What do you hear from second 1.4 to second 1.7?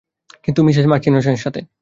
সাথে।